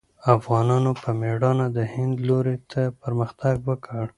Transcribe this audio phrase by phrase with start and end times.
[0.37, 4.05] افغانانو په مېړانه د هند لوري ته پرمختګ وکړ.